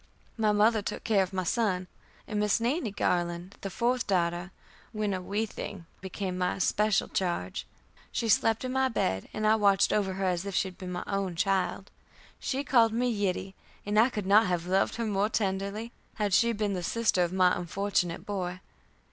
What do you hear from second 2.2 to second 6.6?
and Miss Nannie Garland, the fourth daughter, when a wee thing, became my